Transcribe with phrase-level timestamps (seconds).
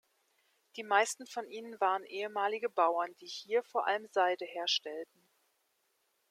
[0.77, 5.27] Die meisten von ihnen waren ehemalige Bauern, die hier vor allem Seide herstellten.